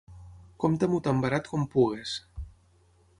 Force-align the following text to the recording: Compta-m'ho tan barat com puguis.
Compta-m'ho 0.63 1.01
tan 1.09 1.21
barat 1.27 1.51
com 1.53 1.67
puguis. 1.75 2.15